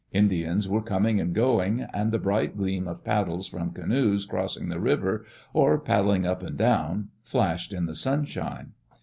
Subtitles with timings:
[0.13, 4.79] Indians were coming and going, and the bright gleam of paddles from canoes crossing the
[4.79, 8.71] river, or pad dling up and down, flashed in the sunshine.